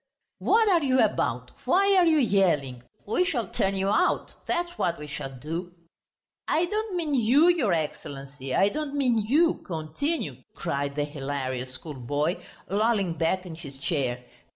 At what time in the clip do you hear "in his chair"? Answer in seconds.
13.45-14.23